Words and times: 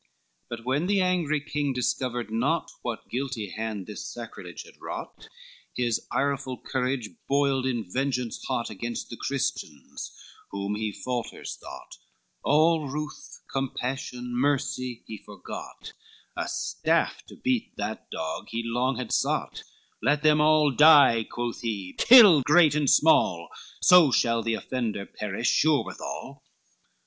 XI 0.01 0.45
But 0.49 0.65
when 0.65 0.87
the 0.87 0.99
angry 0.99 1.39
king 1.39 1.73
discovered 1.73 2.31
not 2.31 2.71
What 2.81 3.07
guilty 3.07 3.49
hand 3.51 3.85
this 3.85 4.03
sacrilege 4.11 4.63
had 4.63 4.81
wrought, 4.81 5.27
His 5.75 6.07
ireful 6.11 6.57
courage 6.59 7.09
boiled 7.27 7.67
in 7.67 7.83
vengeance 7.87 8.43
hot 8.47 8.71
Against 8.71 9.11
the 9.11 9.15
Christians, 9.15 10.11
whom 10.49 10.73
he 10.73 10.91
faulters 10.91 11.55
thought; 11.55 11.97
All 12.43 12.87
ruth, 12.89 13.41
compassion, 13.53 14.35
mercy 14.35 15.03
he 15.05 15.17
forgot, 15.19 15.93
A 16.35 16.47
staff 16.47 17.23
to 17.27 17.35
beat 17.35 17.75
that 17.77 18.09
dog 18.09 18.47
he 18.49 18.63
long 18.65 18.97
had 18.97 19.11
sought, 19.11 19.61
"Let 20.01 20.23
them 20.23 20.41
all 20.41 20.71
die," 20.71 21.25
quoth 21.25 21.61
he, 21.61 21.93
"kill 21.99 22.41
great 22.41 22.73
and 22.73 22.89
small, 22.89 23.49
So 23.83 24.11
shall 24.11 24.41
the 24.41 24.55
offender 24.55 25.05
perish 25.05 25.51
sure 25.51 25.83
withal. 25.85 26.41